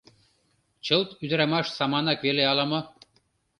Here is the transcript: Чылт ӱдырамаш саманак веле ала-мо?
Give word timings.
Чылт 0.85 1.09
ӱдырамаш 1.23 1.67
саманак 1.77 2.19
веле 2.25 2.43
ала-мо? 2.51 2.79